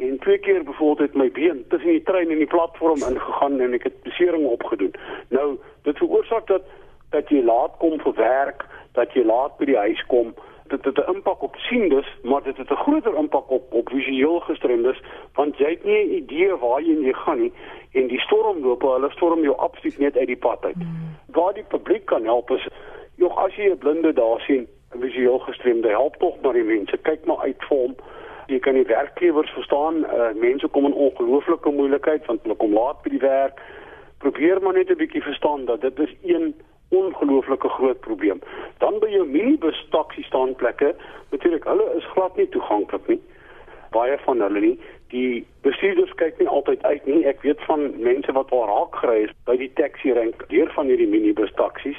en 0.00 0.18
twee 0.18 0.38
keer 0.38 0.64
byvoorbeeld 0.64 1.08
het 1.08 1.16
my 1.16 1.30
been 1.30 1.64
tussen 1.68 1.90
die 1.90 2.02
trein 2.02 2.30
en 2.30 2.38
die 2.38 2.46
platform 2.46 3.02
ingegaan 3.08 3.60
en 3.60 3.74
ek 3.78 3.82
het 3.82 4.02
besering 4.02 4.46
opgedoen. 4.46 4.94
Nou, 5.28 5.58
dit 5.82 5.96
veroorsaak 5.96 6.46
dat 6.46 6.62
dat 7.10 7.28
jy 7.28 7.42
laat 7.42 7.72
kom 7.78 7.98
vir 8.00 8.14
werk, 8.14 8.64
dat 8.92 9.12
jy 9.12 9.24
laat 9.24 9.56
by 9.58 9.64
die 9.64 9.76
huis 9.76 10.04
kom 10.06 10.34
dit 10.70 10.84
het 10.84 10.98
'n 10.98 11.12
impak 11.14 11.42
op 11.42 11.56
siendes, 11.56 12.08
maar 12.22 12.42
dit 12.42 12.56
het 12.56 12.70
'n 12.70 12.82
groter 12.84 13.14
impak 13.16 13.50
op 13.50 13.72
op 13.72 13.88
visueel 13.88 14.40
gestremdes 14.40 15.02
want 15.34 15.56
jy 15.58 15.70
het 15.70 15.84
nie 15.84 16.04
'n 16.04 16.14
idee 16.22 16.56
waar 16.56 16.82
jy 16.82 17.12
gaan 17.12 17.40
nie 17.40 17.52
en 17.92 18.06
die 18.06 18.20
stormlope, 18.20 18.86
hulle 18.86 19.10
storm 19.10 19.42
jou 19.42 19.56
absoluut 19.56 19.98
net 19.98 20.16
uit 20.16 20.26
die 20.26 20.36
pad 20.36 20.64
uit. 20.64 20.76
Mm. 20.76 21.16
Waar 21.26 21.54
die 21.54 21.64
publiek 21.68 22.04
kan 22.04 22.24
help 22.24 22.50
is 22.50 22.68
jog 23.14 23.38
as 23.38 23.54
jy 23.54 23.70
'n 23.70 23.78
blinde 23.78 24.12
daar 24.12 24.40
sien, 24.40 24.68
'n 24.94 25.00
visueel 25.00 25.38
gestremde, 25.38 25.88
help 25.88 26.16
tog 26.16 26.40
maar 26.42 26.52
die 26.52 26.62
mense. 26.62 26.96
Kyk 26.96 27.24
maar 27.24 27.38
uit 27.38 27.64
vir 27.68 27.76
hom. 27.76 27.94
Jy 28.50 28.58
kan 28.58 28.74
die 28.74 28.86
werkgewers 28.86 29.50
verstaan, 29.54 30.02
uh, 30.04 30.32
mense 30.34 30.68
kom 30.74 30.88
in 30.88 30.96
ongelooflike 31.06 31.70
moeilikheid 31.70 32.26
want 32.26 32.42
hulle 32.42 32.56
kom 32.58 32.72
laat 32.74 33.02
by 33.04 33.12
die 33.14 33.22
werk. 33.22 33.60
Probeer 34.18 34.58
maar 34.62 34.74
net 34.74 34.90
'n 34.90 34.98
bietjie 34.98 35.22
verstaan 35.22 35.64
dat 35.64 35.80
dit 35.80 35.98
is 35.98 36.14
een 36.22 36.54
ongelooflike 36.90 37.68
groot 37.68 38.00
probleem. 38.00 38.40
Dan 38.78 38.98
by 38.98 39.08
jou 39.08 39.26
minibus 39.26 39.86
taxi 39.90 40.22
staanplekke, 40.22 40.94
natuurlik 41.30 41.64
hulle 41.64 41.86
is 41.96 42.10
glad 42.14 42.36
nie 42.36 42.48
toeganklik 42.48 43.06
nie. 43.06 43.20
Baie 43.90 44.18
van 44.24 44.40
hulle 44.40 44.60
nie. 44.60 44.80
Die 45.08 45.46
bestuurders 45.62 46.14
kyk 46.14 46.38
nie 46.38 46.48
altyd 46.48 46.82
uit 46.82 47.06
nie. 47.06 47.24
Ek 47.26 47.42
weet 47.42 47.62
van 47.66 47.90
mense 48.02 48.32
wat 48.32 48.50
al 48.50 48.66
raak 48.66 48.94
gery 49.02 49.22
is 49.28 49.34
by 49.44 49.56
die 49.56 49.72
taxi 49.74 50.12
rank 50.12 50.42
deur 50.48 50.70
van 50.74 50.86
hierdie 50.86 51.08
minibus 51.10 51.54
taksies. 51.54 51.98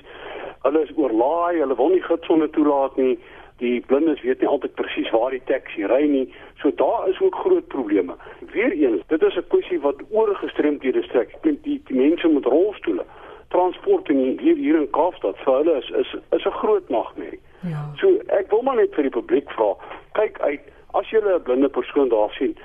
Hulle 0.64 0.84
is 0.84 0.92
oorlaai, 0.96 1.60
hulle 1.60 1.76
wil 1.76 1.90
nie 1.96 2.04
gidsonne 2.04 2.50
toelaat 2.50 2.96
nie. 2.98 3.20
Die 3.62 3.80
blindes 3.86 4.22
weet 4.26 4.42
nie 4.42 4.50
altyd 4.50 4.74
presies 4.80 5.10
waar 5.14 5.32
die 5.32 5.44
taxi 5.46 5.86
ry 5.86 6.04
nie. 6.10 6.28
So 6.62 6.72
daar 6.76 7.10
is 7.10 7.20
ook 7.22 7.36
groot 7.44 7.68
probleme. 7.68 8.16
Weereens, 8.54 9.04
dit 9.08 9.22
is 9.22 9.38
'n 9.38 9.48
kwessie 9.54 9.80
wat 9.80 10.02
oorgestremdhede 10.10 11.04
strek. 11.04 11.36
Die, 11.42 11.60
die, 11.62 11.82
die 11.86 11.96
mense 11.96 12.28
met 12.28 12.46
rolstoele 12.46 13.06
transport 13.50 14.10
in 14.10 14.40
hier 14.40 14.56
hier 14.56 14.78
in 14.82 14.90
Kaapstad 14.98 15.38
vir 15.44 15.54
hulle 15.60 15.78
is 15.78 15.90
is 16.02 16.12
is 16.38 16.46
'n 16.46 16.58
groot 16.62 16.90
nagmerrie. 16.90 17.42
Ja. 17.60 17.82
So 18.02 18.08
ek 18.28 18.50
wil 18.50 18.62
maar 18.62 18.76
net 18.76 18.96
vir 18.96 19.04
die 19.04 19.18
publiek 19.20 19.52
vra, 19.52 19.76
kyk 20.14 20.40
uit 20.40 20.62
as 20.94 21.10
jy 21.12 21.20
'n 21.20 21.44
blinde 21.44 21.70
persoon 21.70 22.10
daar 22.10 22.32
sien, 22.32 22.56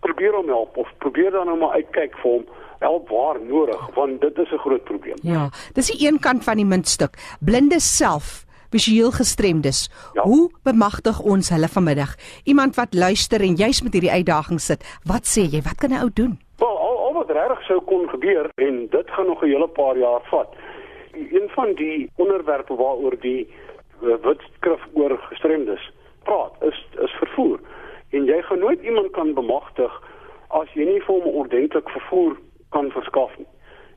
probeer 0.00 0.32
hom 0.32 0.48
help 0.48 0.76
of 0.76 0.88
probeer 0.98 1.30
dan 1.30 1.46
nou 1.46 1.58
maar 1.58 1.76
uitkyk 1.80 2.16
vir 2.22 2.30
hom 2.30 2.44
help 2.78 3.08
waar 3.08 3.40
nodig 3.40 3.94
want 3.94 4.20
dit 4.20 4.38
is 4.38 4.52
'n 4.52 4.64
groot 4.66 4.84
probleem. 4.84 5.18
Ja, 5.22 5.50
dis 5.74 5.90
die 5.90 6.08
een 6.08 6.18
kant 6.18 6.44
van 6.44 6.56
die 6.56 6.66
muntstuk. 6.66 7.16
Blinde 7.40 7.80
self 7.80 8.44
visueel 8.74 9.12
gestremdes. 9.14 9.86
Ja. 10.18 10.22
Hoe 10.22 10.50
bemagtig 10.66 11.20
ons 11.22 11.50
hulle 11.54 11.68
vanmiddag? 11.70 12.16
Iemand 12.44 12.76
wat 12.80 12.94
luister 12.94 13.40
en 13.40 13.54
juis 13.54 13.82
met 13.82 13.94
hierdie 13.94 14.16
uitdaging 14.18 14.60
sit, 14.60 14.82
wat 15.10 15.30
sê 15.30 15.46
jy? 15.54 15.60
Wat 15.62 15.78
kan 15.78 15.92
'n 15.94 16.02
ou 16.02 16.10
doen? 16.20 16.38
Wel, 16.58 16.76
al, 16.86 16.96
al 17.06 17.14
wat 17.20 17.30
regtig 17.30 17.62
sou 17.68 17.80
kon 17.90 18.08
gebeur 18.08 18.50
en 18.54 18.86
dit 18.90 19.08
gaan 19.14 19.26
nog 19.26 19.42
'n 19.42 19.52
hele 19.54 19.68
paar 19.68 19.96
jaar 19.96 20.22
vat. 20.30 20.50
Een 21.12 21.48
van 21.56 21.74
die 21.74 22.10
onderwerpe 22.16 22.74
waaroor 22.74 23.16
die 23.20 23.46
uh, 24.02 24.14
wetskrif 24.22 24.82
oor 24.92 25.18
gestremdes 25.30 25.92
praat, 26.22 26.54
is 26.60 26.78
is 27.06 27.12
vervoer. 27.22 27.58
En 28.10 28.24
jy 28.24 28.42
gaan 28.42 28.58
nooit 28.58 28.82
iemand 28.82 29.10
kan 29.10 29.34
bemagtig 29.34 29.92
as 30.48 30.68
jy 30.74 30.84
nie 30.84 31.02
vir 31.06 31.14
hom 31.14 31.26
ordentlik 31.40 31.88
vervoer 31.88 32.36
kan 32.70 32.90
verskaf 32.90 33.38
nie. 33.38 33.46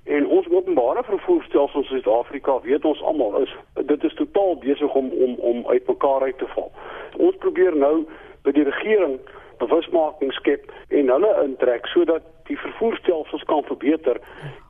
En 0.07 0.27
ons 0.27 0.47
openbare 0.49 1.03
vervoerstelsel 1.03 1.81
in 1.81 1.87
Suid-Afrika, 1.87 2.59
weet 2.63 2.85
ons 2.85 3.01
almal, 3.03 3.41
is 3.41 3.55
dit 3.85 4.03
is 4.03 4.13
totaal 4.13 4.55
besig 4.63 4.93
om 4.93 5.11
om 5.11 5.35
om 5.35 5.67
uitmekaar 5.67 6.21
uit 6.21 6.37
te 6.37 6.47
val. 6.55 6.71
Ons 7.17 7.35
probeer 7.43 7.75
nou 7.75 8.05
by 8.47 8.53
die 8.55 8.63
regering 8.63 9.19
bewusmaking 9.59 10.31
skep 10.37 10.71
en 10.95 11.11
hulle 11.11 11.31
intrek 11.43 11.87
sodat 11.91 12.25
die 12.47 12.57
vervoerstelsels 12.61 13.43
kan 13.49 13.63
verbeter 13.67 14.19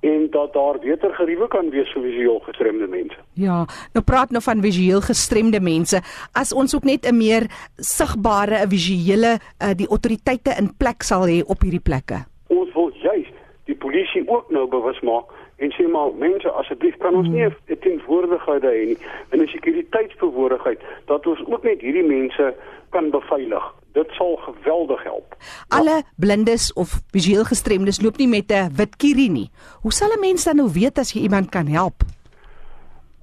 en 0.02 0.28
dat 0.34 0.54
daar 0.54 0.80
beter 0.82 1.14
geriewe 1.14 1.48
kan 1.54 1.70
wees 1.70 1.92
vir 1.94 2.06
visueel 2.08 2.40
gestremde 2.48 2.88
mense. 2.90 3.20
Ja, 3.38 3.60
nou 3.94 4.04
praat 4.06 4.34
nou 4.34 4.42
van 4.42 4.64
visueel 4.66 5.04
gestremde 5.06 5.62
mense. 5.62 6.02
As 6.34 6.54
ons 6.54 6.76
ook 6.76 6.88
net 6.90 7.06
'n 7.06 7.18
meer 7.18 7.46
sigbare 7.78 8.66
visuele 8.68 9.38
uh, 9.38 9.74
die 9.76 9.90
autoriteite 9.90 10.58
in 10.58 10.74
plek 10.78 11.04
sal 11.04 11.28
hê 11.28 11.44
op 11.46 11.62
hierdie 11.62 11.84
plekke. 11.84 12.26
Ons 12.48 12.74
wil 12.74 12.90
juist 12.94 13.34
die 13.66 13.76
polisie 13.98 14.30
ook 14.30 14.50
nou 14.50 14.68
bewus 14.70 15.00
maak 15.00 15.26
en 15.58 15.72
sê 15.74 15.88
maar 15.90 16.14
mense 16.14 16.50
asseblief 16.50 16.98
kan 17.02 17.16
ons 17.16 17.28
nie 17.28 17.44
hmm. 17.44 17.56
'n 17.68 17.80
teenwoordigheid 17.82 18.64
hê 18.64 18.86
nie 18.86 18.98
en 19.32 19.42
'n 19.42 19.48
sekuriteitsbevoordigheid 19.48 20.80
dat 21.06 21.28
ons 21.28 21.42
ook 21.46 21.64
net 21.64 21.82
hierdie 21.82 22.06
mense 22.06 22.54
kan 22.90 23.10
beveilig. 23.10 23.66
Dit 23.94 24.10
sal 24.12 24.36
geweldig 24.36 25.04
help. 25.04 25.36
Alle 25.68 26.04
blindes 26.18 26.74
of 26.74 27.02
visueel 27.12 27.44
gestremdes 27.44 28.02
loop 28.02 28.18
nie 28.18 28.28
met 28.28 28.52
'n 28.52 28.70
wit 28.78 28.96
kierie 28.96 29.30
nie. 29.30 29.50
Hoe 29.82 29.94
sal 29.94 30.10
'n 30.14 30.20
mens 30.20 30.44
dan 30.44 30.56
nou 30.56 30.70
weet 30.74 30.98
as 30.98 31.14
jy 31.14 31.22
iemand 31.22 31.50
kan 31.50 31.68
help? 31.68 32.04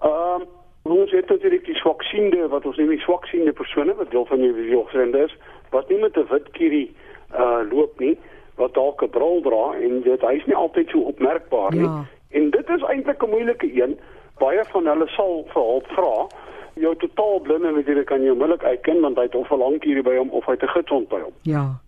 Ehm 0.02 0.42
um, 0.82 0.98
ons 0.98 1.10
het 1.10 1.28
natuurlik 1.28 1.64
die 1.64 1.74
swaksiende 1.74 2.48
wat 2.48 2.66
ons 2.66 2.76
nie 2.76 2.98
swaksiende 2.98 3.52
persone 3.52 3.94
wat 3.94 4.10
deel 4.10 4.26
van 4.26 4.38
die 4.38 4.52
visueel 4.52 4.82
gestremde 4.82 5.18
is 5.18 5.36
wat 5.70 5.88
nie 5.88 5.98
met 5.98 6.16
'n 6.16 6.26
wit 6.30 6.50
kierie 6.50 6.96
uh 7.32 7.62
loop 7.70 7.98
nie 7.98 8.18
wat 8.56 8.74
dalk 8.74 9.02
'n 9.02 9.10
bril 9.10 9.40
dra 9.42 9.74
en 9.80 10.02
dit 10.02 10.20
hy's 10.20 10.46
nie 10.46 10.56
altyd 10.56 10.88
so 10.90 10.98
opmerkbaar 11.00 11.72
nie. 11.72 11.88
Ja. 11.88 12.04
En 12.30 12.50
dit 12.50 12.68
is 12.68 12.82
eintlik 12.82 13.22
'n 13.22 13.30
moeilike 13.30 13.82
een. 13.82 13.98
Baie 14.38 14.64
van 14.64 14.86
hulle 14.86 15.08
sal 15.08 15.44
vir 15.52 15.62
hulp 15.62 15.86
vra 15.86 16.26
jou 16.74 16.94
totaal 16.98 17.40
blinde 17.40 17.70
natuurlik 17.70 18.06
kan 18.10 18.22
jy 18.22 18.34
onmiddellik 18.34 18.64
uitken 18.64 19.00
want 19.00 19.16
hy 19.16 19.22
het 19.28 19.34
of 19.34 19.50
'n 19.50 19.58
lank 19.58 19.84
hier 19.84 20.02
by 20.02 20.16
hom 20.16 20.30
of 20.30 20.44
hy 20.46 20.52
het 20.52 20.62
'n 20.62 20.74
gidsond 20.76 21.08
by 21.08 21.20
hom. 21.20 21.34
Ja. 21.42 21.80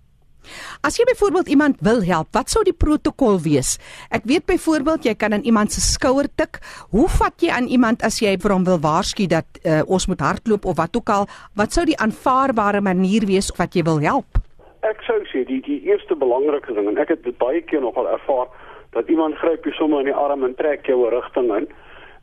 As 0.81 0.97
jy 0.97 1.05
byvoorbeeld 1.05 1.49
iemand 1.49 1.77
wil 1.81 2.03
help, 2.03 2.29
wat 2.31 2.51
sou 2.51 2.63
die 2.65 2.73
protokol 2.73 3.41
wees? 3.41 3.79
Ek 4.11 4.25
weet 4.25 4.45
byvoorbeeld 4.45 5.05
jy 5.05 5.15
kan 5.15 5.33
aan 5.33 5.43
iemand 5.43 5.73
se 5.73 5.81
skouer 5.81 6.29
tik. 6.35 6.59
Hoe 6.91 7.09
vat 7.09 7.33
jy 7.43 7.51
aan 7.51 7.67
iemand 7.67 8.03
as 8.03 8.21
jy 8.21 8.37
vir 8.39 8.53
hom 8.53 8.65
wil 8.65 8.79
waarsku 8.79 9.27
dat 9.27 9.45
uh, 9.65 9.83
ons 9.87 10.07
moet 10.07 10.21
hardloop 10.21 10.65
of 10.65 10.77
wat 10.77 10.97
ook 10.97 11.09
al? 11.09 11.27
Wat 11.55 11.73
sou 11.73 11.85
die 11.85 11.99
aanvaarbare 11.99 12.81
manier 12.81 13.27
wees 13.27 13.51
wat 13.57 13.75
jy 13.75 13.83
wil 13.83 14.01
help? 14.01 14.36
Ek 14.83 15.03
sou 15.03 15.21
sê 15.33 15.45
die 15.45 15.61
die 15.61 15.81
eerste 15.89 16.17
belangrike 16.17 16.75
ding 16.75 16.89
en 16.89 16.99
ek 16.99 17.09
het 17.09 17.25
dit 17.25 17.39
baie 17.39 17.61
keer 17.61 17.81
nogal 17.81 18.09
ervaar 18.09 18.49
dat 18.93 19.09
iemand 19.09 19.37
gryp 19.37 19.65
jou 19.65 19.75
sommer 19.75 20.01
in 20.01 20.07
die 20.07 20.15
arm 20.15 20.45
en 20.45 20.55
trek 20.55 20.87
jou 20.87 21.07
'n 21.07 21.11
rigting 21.11 21.57
in 21.57 21.69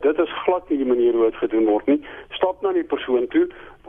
dit 0.04 0.18
is 0.18 0.32
glad 0.44 0.68
nie 0.68 0.78
die 0.80 0.88
manier 0.88 1.16
hoe 1.16 1.30
dit 1.30 1.40
gedoen 1.40 1.68
word 1.70 1.88
nie. 1.90 2.00
Stap 2.36 2.62
na 2.64 2.72
die 2.76 2.84
persoon 2.84 3.26
toe, 3.32 3.46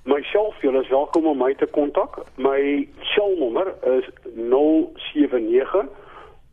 My 0.04 0.22
self, 0.22 0.62
julle 0.62 0.82
is 0.82 0.90
welkom 0.90 1.26
om 1.26 1.38
my 1.38 1.56
te 1.56 1.66
kontak. 1.66 2.18
My 2.36 2.88
selnommer 3.02 3.74
is 3.98 4.10
079 4.36 5.86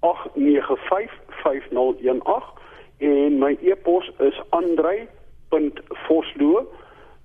895 0.00 1.21
5018 1.42 2.54
en 3.02 3.38
my 3.42 3.56
e-pos 3.60 4.10
is 4.18 4.38
andrei 4.50 5.08
cyber.vosloo 5.52 6.66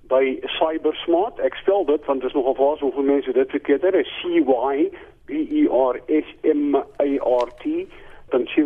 by 0.08 0.40
cybersmart. 0.58 1.38
Ek 1.44 1.54
spel 1.60 1.84
dit 1.88 2.04
want 2.08 2.20
dit 2.20 2.30
is 2.30 2.36
nogal 2.36 2.54
vaas 2.54 2.80
hoe 2.80 3.02
mense 3.02 3.32
dit 3.32 3.50
verkeerd 3.50 3.82
het. 3.82 4.06
C 4.20 4.22
Y 4.40 4.90
B 5.26 5.30
E 5.32 5.68
R 5.68 6.00
S 6.06 6.34
M 6.42 6.74
A 6.76 7.18
R 7.24 7.48
T 7.62 7.86
dan 8.28 8.46
sy 8.46 8.62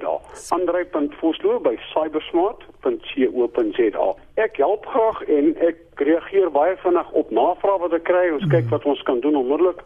daar. 0.00 0.20
Andre.vosloo 0.48 1.60
by 1.60 1.76
cybersmart.co.za. 1.92 4.14
Ek 4.40 4.56
help 4.56 4.86
graag 4.86 5.22
en 5.28 5.56
ek 5.60 5.76
reageer 6.00 6.50
baie 6.50 6.76
vinnig 6.80 7.10
op 7.12 7.30
navrae 7.30 7.78
wat 7.84 7.92
ek 7.92 8.08
kry. 8.08 8.32
Ons 8.32 8.48
kyk 8.48 8.64
wat 8.72 8.84
ons 8.84 9.02
kan 9.04 9.20
doen 9.20 9.36
onmiddellik 9.36 9.82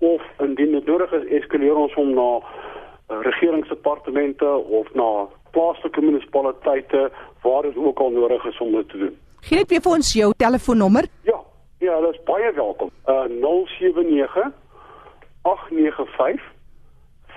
of 0.00 0.20
indien 0.40 0.72
dit 0.72 0.86
nodig 0.86 1.12
is, 1.12 1.24
eskaleer 1.42 1.76
ons 1.78 1.94
hom 1.94 2.14
na 2.16 2.36
uh, 2.40 2.71
regeringsdepartemente 3.20 4.46
of 4.80 4.86
na 4.94 5.26
plaaslike 5.50 6.00
munisipaliteite 6.00 7.10
waar 7.42 7.62
dit 7.62 7.76
ook 7.76 7.98
al 7.98 8.10
nodig 8.10 8.44
is 8.44 8.58
om 8.58 8.72
dit 8.72 8.88
te 8.88 8.98
doen. 8.98 9.16
Gee 9.40 9.58
net 9.58 9.68
weer 9.70 9.80
vir 9.80 9.92
ons 9.92 10.12
jou 10.12 10.32
telefoonnommer. 10.36 11.04
Ja, 11.22 11.40
Ja, 11.82 12.00
dit 12.00 12.14
is 12.14 12.20
baie 12.24 12.52
welkom. 12.54 12.90
Uh 13.06 13.24
079 13.26 14.52
895 15.42 16.42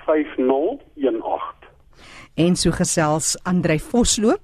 5018. 0.06 1.68
En 2.34 2.56
so 2.56 2.70
gesels 2.70 3.36
Andrei 3.42 3.78
Vosloo. 3.80 4.36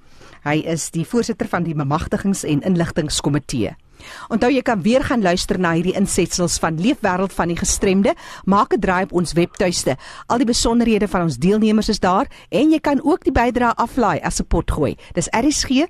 Hy 0.42 0.56
is 0.66 0.90
die 0.90 1.06
voorsitter 1.06 1.46
van 1.46 1.62
die 1.62 1.74
bemagtigings- 1.74 2.42
en 2.44 2.62
inligtingkomitee. 2.66 3.76
Onthou 4.28 4.50
jy 4.52 4.62
kan 4.62 4.82
weer 4.82 5.04
gaan 5.04 5.22
luister 5.22 5.58
na 5.58 5.72
hierdie 5.72 5.96
insetsels 5.98 6.58
van 6.58 6.80
Leefwêreld 6.80 7.32
van 7.32 7.48
die 7.48 7.56
gestremde. 7.56 8.14
Maak 8.44 8.74
'n 8.74 8.80
draai 8.80 9.02
op 9.04 9.12
ons 9.12 9.32
webtuiste. 9.32 9.96
Al 10.26 10.38
die 10.38 10.46
besonderhede 10.46 11.08
van 11.08 11.22
ons 11.22 11.36
deelnemers 11.36 11.88
is 11.88 12.00
daar 12.00 12.26
en 12.48 12.70
jy 12.70 12.80
kan 12.80 13.00
ook 13.04 13.24
die 13.24 13.32
bydrae 13.32 13.74
aflaai 13.74 14.20
as 14.20 14.40
'n 14.40 14.46
potgooi. 14.46 14.96
Dis 15.12 15.28
rsg.co.za. 15.30 15.82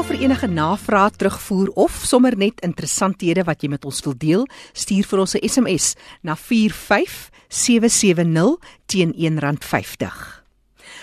Onthou 0.00 0.16
vir 0.16 0.24
enige 0.24 0.48
navrae 0.48 1.12
terugvoer 1.12 1.68
of 1.76 1.92
sommer 1.92 2.32
net 2.32 2.64
interessanthede 2.64 3.44
wat 3.44 3.60
jy 3.60 3.68
met 3.68 3.84
ons 3.84 4.00
wil 4.06 4.16
deel, 4.16 4.48
stuur 4.72 5.04
vir 5.04 5.20
ons 5.20 5.36
'n 5.36 5.44
SMS 5.44 5.92
na 6.22 6.36
45770 6.36 8.56
teen 8.86 9.12
R1.50. 9.12 10.42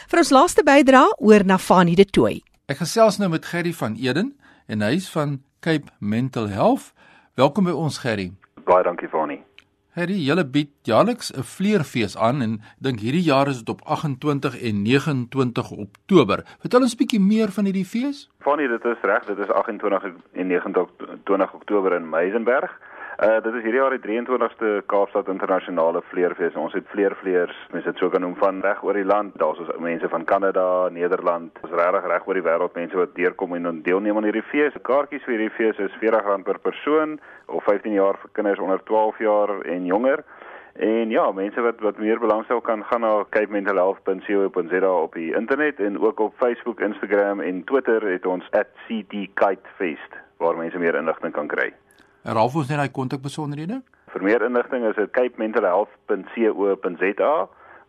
Vir 0.09 0.19
ons 0.19 0.31
laaste 0.31 0.63
bydrae 0.63 1.13
oor 1.19 1.43
na 1.45 1.57
Fanie 1.57 1.95
de 1.95 2.05
Tooi. 2.05 2.43
Ek 2.65 2.77
gesels 2.77 3.17
nou 3.19 3.29
met 3.29 3.45
Gerry 3.45 3.73
van 3.73 3.95
Eden 3.95 4.35
en 4.67 4.81
hy's 4.81 5.09
van 5.09 5.41
Cape 5.59 5.91
Mental 5.99 6.47
Health. 6.47 6.93
Welkom 7.35 7.63
by 7.65 7.71
ons 7.71 7.97
Gerry. 7.97 8.31
Baie 8.65 8.83
dankie 8.83 9.07
Fanie. 9.07 9.46
Hierdie 9.97 10.27
hele 10.27 10.43
bied 10.45 10.69
jaarliks 10.85 11.31
'n 11.33 11.41
vleerfees 11.41 12.13
aan 12.25 12.41
en 12.45 12.51
dink 12.85 12.99
hierdie 13.01 13.23
jaar 13.25 13.47
is 13.49 13.63
dit 13.63 13.69
op 13.69 13.81
28 13.81 14.53
en 14.61 14.83
29 14.83 15.71
Oktober. 15.71 16.43
Vertel 16.61 16.81
ons 16.81 16.93
'n 16.93 16.97
bietjie 16.97 17.19
meer 17.19 17.49
van 17.55 17.65
hierdie 17.65 17.85
fees. 17.93 18.29
Fanie, 18.45 18.67
dit 18.67 18.85
is 18.85 19.01
reg, 19.01 19.25
dit 19.25 19.39
is 19.39 19.49
28 19.49 20.03
en 20.03 20.47
29 20.47 21.53
Oktober 21.53 21.93
in 21.93 22.09
Meisenberg. 22.09 22.71
Uh 23.17 23.39
dit 23.41 23.55
is 23.57 23.63
hierdie 23.65 23.79
jaar 23.79 23.93
die 23.95 24.03
23ste 24.03 24.83
Kaapstad 24.85 25.29
Internasionale 25.31 26.03
Vleerfees. 26.05 26.53
Ons 26.53 26.75
het 26.77 26.85
vleervleers, 26.91 27.55
mense 27.73 27.89
dit 27.89 27.97
sou 27.97 28.11
kan 28.13 28.21
noem 28.21 28.35
van 28.37 28.59
reg 28.61 28.83
oor 28.85 28.93
die 28.93 29.07
land. 29.09 29.33
Daar's 29.41 29.57
ons 29.63 29.71
mense 29.81 30.05
van 30.11 30.25
Kanada, 30.29 30.65
Nederland, 30.93 31.57
ons 31.65 31.73
regtig 31.73 32.05
reg 32.11 32.27
oor 32.29 32.37
die 32.37 32.43
wêreld 32.45 32.77
mense 32.77 32.99
wat 32.99 33.15
deurkom 33.15 33.55
en 33.57 33.79
deelneem 33.87 34.19
aan 34.21 34.27
hierdie 34.29 34.45
fees. 34.51 34.77
Kaartjies 34.85 35.25
vir 35.25 35.33
hierdie 35.33 35.55
fees 35.55 35.81
is 35.81 35.95
R40 35.97 36.45
per 36.45 36.59
persoon 36.67 37.17
of 37.47 37.65
15 37.65 37.97
jaar 37.97 38.21
vir 38.21 38.35
kinders 38.37 38.61
onder 38.61 38.85
12 38.85 39.23
jaar 39.25 39.55
en 39.65 39.89
jonger. 39.89 40.21
En 40.77 41.09
ja, 41.09 41.25
mense 41.33 41.65
wat 41.65 41.81
wat 41.87 41.97
meer 41.97 42.21
belangstel 42.21 42.61
kan 42.61 42.85
gaan 42.85 43.01
na 43.01 43.25
capementalhealth.co.za 43.33 44.93
op 44.93 45.17
die 45.17 45.33
internet 45.33 45.81
en 45.81 45.97
ook 45.97 46.21
op 46.27 46.37
Facebook, 46.37 46.85
Instagram 46.85 47.41
en 47.41 47.65
Twitter 47.65 48.11
het 48.11 48.29
ons 48.29 48.45
@ctkitefest 48.53 50.21
waar 50.37 50.57
mense 50.61 50.77
meer 50.77 51.01
inligting 51.01 51.33
kan 51.33 51.49
kry. 51.49 51.73
Herhaal 52.27 52.51
ons 52.51 52.67
net 52.67 52.75
daai 52.81 52.91
kontakbesonderhede? 52.91 53.77
Vir 54.11 54.23
meer 54.25 54.43
inligting 54.43 54.83
is 54.89 54.97
dit 54.99 55.07
capementalhealth.co.za 55.15 57.35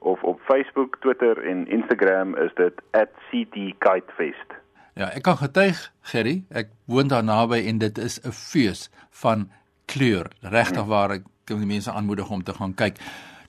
of 0.07 0.23
op 0.23 0.39
Facebook, 0.47 0.95
Twitter 1.03 1.35
en 1.43 1.67
Instagram 1.67 2.37
is 2.39 2.55
dit 2.55 2.75
@ctkitefest. 2.95 4.55
Ja, 4.95 5.11
ek 5.15 5.23
kan 5.23 5.37
getuig, 5.39 5.93
Gerry, 6.11 6.45
ek 6.51 6.69
woon 6.87 7.09
daar 7.11 7.25
naby 7.25 7.67
en 7.67 7.79
dit 7.79 7.99
is 7.99 8.21
'n 8.23 8.31
fees 8.31 8.91
van 9.11 9.51
kleur. 9.87 10.27
Regtig 10.41 10.83
Hmm. 10.83 10.89
waar 10.89 11.11
ek 11.11 11.23
kan 11.45 11.59
die 11.59 11.67
mense 11.67 11.93
aanmoedig 11.93 12.31
om 12.31 12.43
te 12.43 12.55
gaan 12.55 12.75
kyk. 12.75 12.97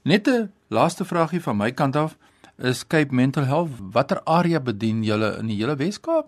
Net 0.04 0.28
'n 0.28 0.52
laaste 0.70 1.06
vragie 1.06 1.42
van 1.42 1.58
my 1.58 1.72
kant 1.72 1.96
af 1.96 2.18
is 2.58 2.88
Cape 2.88 3.16
Mental 3.16 3.46
Health, 3.46 3.70
watter 3.92 4.22
area 4.24 4.60
bedien 4.60 5.04
julle 5.04 5.38
in 5.40 5.48
die 5.48 5.58
hele 5.58 5.76
Wes-Kaap? 5.76 6.26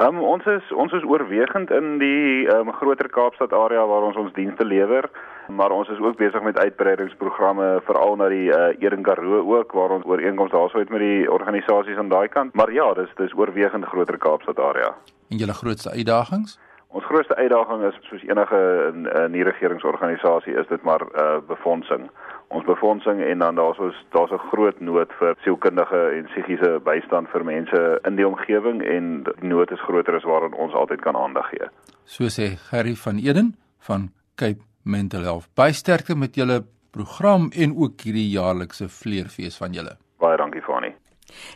Um, 0.00 0.16
ons 0.24 0.46
is 0.48 0.68
ons 0.72 0.92
is 0.96 1.02
oorwegend 1.04 1.68
in 1.76 1.98
die 2.00 2.46
um, 2.48 2.70
groter 2.72 3.10
Kaapstad 3.12 3.52
area 3.52 3.82
waar 3.84 4.06
ons 4.06 4.16
ons 4.16 4.32
dienste 4.32 4.64
lewer, 4.64 5.10
maar 5.52 5.74
ons 5.76 5.90
is 5.92 6.00
ook 6.00 6.16
besig 6.16 6.40
met 6.46 6.56
uitbreidingsprogramme 6.56 7.66
veral 7.84 8.16
na 8.16 8.30
die 8.32 8.48
uh, 8.48 8.70
Eden 8.80 9.04
Karoo 9.04 9.42
ook 9.58 9.74
waar 9.76 9.92
ons 9.98 10.08
ooreenkomste 10.08 10.56
daarso 10.56 10.80
het 10.80 10.88
met 10.88 11.04
die 11.04 11.28
organisasies 11.28 12.00
aan 12.00 12.08
daai 12.08 12.32
kant. 12.32 12.56
Maar 12.56 12.72
ja, 12.72 12.88
dis 12.96 13.12
dis 13.20 13.36
oorwegend 13.36 13.84
groter 13.92 14.16
Kaapstad 14.16 14.62
area. 14.70 14.94
En 15.28 15.36
julle 15.36 15.58
grootste 15.60 15.92
uitdagings? 15.92 16.56
Ons 16.90 17.04
grootste 17.06 17.36
uitdaging 17.38 17.84
is 17.86 17.98
soos 18.08 18.22
enige 18.26 18.58
uh, 18.58 19.26
nie 19.30 19.44
regeringsorganisasie 19.46 20.56
is 20.58 20.66
dit 20.66 20.82
maar 20.82 21.04
uh, 21.14 21.38
befondsing. 21.46 22.08
Ons 22.50 22.66
befondsing 22.66 23.20
en 23.22 23.44
dan 23.44 23.60
daar's 23.60 23.78
ons 23.78 23.98
daar's 24.10 24.32
'n 24.34 24.42
groot 24.50 24.80
nood 24.80 25.12
vir 25.18 25.36
sielkundige 25.44 26.00
en 26.16 26.26
psigiese 26.32 26.80
bystand 26.84 27.30
vir 27.30 27.44
mense 27.44 28.00
in 28.08 28.16
die 28.16 28.26
omgewing 28.26 28.82
en 28.82 29.22
die 29.22 29.48
nood 29.52 29.70
is 29.70 29.86
groter 29.86 30.16
as 30.16 30.26
waaraan 30.26 30.54
ons 30.54 30.74
altyd 30.74 31.00
kan 31.00 31.16
aandag 31.16 31.48
gee. 31.50 31.68
So 32.04 32.24
sê 32.24 32.56
Gerry 32.70 32.94
van 32.94 33.16
Eden 33.18 33.54
van 33.78 34.10
Cape 34.34 34.62
Mental 34.82 35.22
Health. 35.22 35.48
Baie 35.54 35.72
sterkte 35.72 36.16
met 36.16 36.34
julle 36.34 36.64
program 36.90 37.50
en 37.54 37.76
ook 37.76 38.00
hierdie 38.00 38.30
jaarlikse 38.30 38.88
vleerfees 38.88 39.56
van 39.56 39.72
julle. 39.72 39.94
Baie 40.18 40.36
dankie 40.36 40.62
Fanie. 40.62 40.94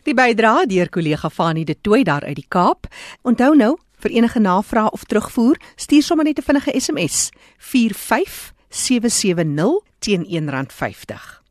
Die 0.06 0.14
bydrae 0.14 0.66
deur 0.70 0.88
kollega 0.88 1.28
Fanie 1.28 1.64
de 1.64 1.74
Tooi 1.80 2.04
daar 2.04 2.22
uit 2.22 2.36
die 2.36 2.48
Kaap. 2.48 2.86
Onthou 3.22 3.54
nou, 3.56 3.76
vir 4.04 4.12
enige 4.18 4.40
navrae 4.40 4.90
of 4.92 5.04
terugvoer, 5.08 5.56
stuur 5.76 6.02
sommer 6.04 6.24
net 6.24 6.38
'n 6.38 6.42
vinnige 6.42 6.80
SMS 6.80 7.30
45770 7.58 9.80
teen 9.98 10.24
R1.50. 10.24 11.42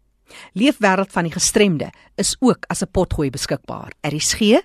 Leefwêreld 0.53 1.11
van 1.11 1.23
die 1.23 1.33
gestremde 1.33 1.91
is 2.15 2.35
ook 2.39 2.65
as 2.67 2.81
'n 2.81 2.91
potgooi 2.91 3.29
beskikbaar. 3.29 3.91
RSG.co.za. 4.01 4.61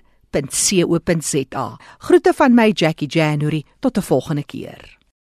Groete 1.97 2.33
van 2.33 2.53
my 2.53 2.71
Jackie 2.73 3.07
January 3.07 3.63
tot 3.79 3.97
'n 3.97 4.01
volgende 4.01 4.45
keer. 4.45 4.98